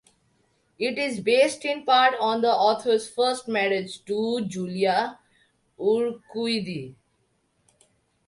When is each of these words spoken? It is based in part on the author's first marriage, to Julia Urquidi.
It 0.79 0.97
is 0.97 1.19
based 1.19 1.63
in 1.63 1.85
part 1.85 2.15
on 2.19 2.41
the 2.41 2.49
author's 2.51 3.07
first 3.07 3.47
marriage, 3.47 4.03
to 4.05 4.43
Julia 4.47 5.19
Urquidi. 5.79 6.95